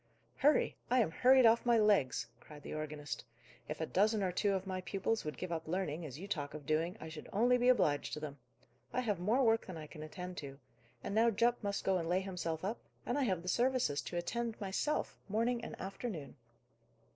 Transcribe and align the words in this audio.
"Hurry! 0.37 0.75
I 0.89 0.99
am 0.99 1.11
hurried 1.11 1.45
off 1.45 1.63
my 1.63 1.77
legs," 1.77 2.25
cried 2.39 2.63
the 2.63 2.73
organist. 2.73 3.23
"If 3.69 3.79
a 3.79 3.85
dozen 3.85 4.23
or 4.23 4.31
two 4.31 4.53
of 4.53 4.65
my 4.65 4.81
pupils 4.81 5.23
would 5.23 5.37
give 5.37 5.51
up 5.51 5.67
learning, 5.67 6.07
as 6.07 6.17
you 6.17 6.27
talk 6.27 6.55
of 6.55 6.65
doing, 6.65 6.97
I 6.99 7.07
should 7.07 7.29
only 7.31 7.55
be 7.59 7.69
obliged 7.69 8.13
to 8.13 8.19
them. 8.19 8.39
I 8.91 9.01
have 9.01 9.19
more 9.19 9.43
work 9.43 9.67
than 9.67 9.77
I 9.77 9.85
can 9.85 10.01
attend 10.01 10.37
to. 10.37 10.57
And 11.03 11.13
now 11.13 11.29
Jupp 11.29 11.61
must 11.63 11.83
go 11.83 11.99
and 11.99 12.09
lay 12.09 12.21
himself 12.21 12.65
up, 12.65 12.79
and 13.05 13.15
I 13.15 13.25
have 13.25 13.43
the 13.43 13.47
services 13.47 14.01
to 14.01 14.17
attend 14.17 14.59
myself, 14.59 15.19
morning 15.29 15.63
and 15.63 15.79
afternoon!" 15.79 16.35